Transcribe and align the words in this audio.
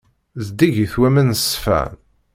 Zeddigit 0.45 0.93
waman 1.01 1.29
ṣṣfan. 1.41 1.91